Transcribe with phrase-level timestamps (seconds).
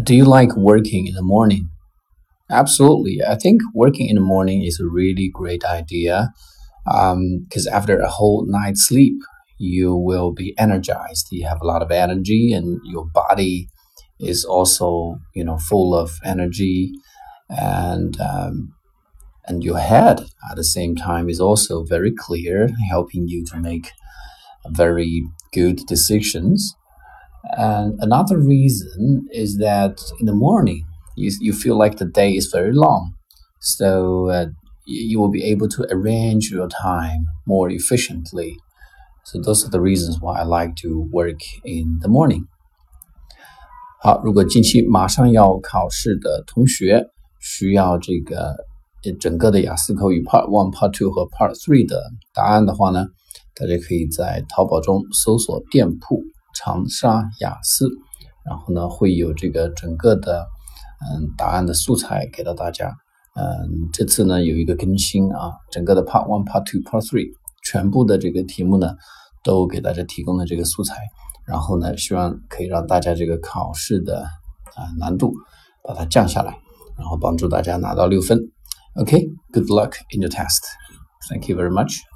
[0.00, 1.68] Do you like working in the morning?
[2.50, 3.20] Absolutely.
[3.26, 6.32] I think working in the morning is a really great idea
[6.84, 9.14] because um, after a whole night's sleep,
[9.58, 11.28] you will be energized.
[11.30, 13.68] You have a lot of energy, and your body
[14.18, 16.92] is also, you know, full of energy,
[17.48, 18.74] and um,
[19.46, 20.20] and your head
[20.50, 23.92] at the same time is also very clear, helping you to make
[24.68, 26.74] very good decisions.
[27.57, 30.83] And another reason is that in the morning,
[31.15, 33.13] you, you feel like the day is very long.
[33.59, 34.45] So uh,
[34.85, 38.57] you will be able to arrange your time more efficiently.
[39.25, 42.47] So those are the reasons why I like to work in the morning.
[43.99, 47.07] 好，如果近期马上要考试的同学
[47.39, 48.55] 需要这个
[49.19, 52.03] 整个的雅思口语 Part One、Part Two 和 Part Three 的
[52.33, 53.07] 答案的话呢，
[53.55, 56.23] 大家可以在淘宝中搜索店铺“
[56.54, 57.88] 长沙雅思”，
[58.44, 60.46] 然后呢会有这个整个的
[61.00, 62.94] 嗯答案的素材给到大家。
[63.34, 67.30] 嗯，这次呢有一个更新啊，整个的 Part One、Part Two、Part Three
[67.64, 68.94] 全部的这个题目呢
[69.42, 70.96] 都给大家提供了这个素材，
[71.46, 74.22] 然后呢希望可以让大家这个考试的
[74.74, 75.32] 啊难度
[75.82, 76.52] 把它降下来，
[76.98, 78.38] 然后帮助大家拿到六分。
[78.96, 80.60] OK，Good luck in the test.
[81.30, 82.11] Thank you very much.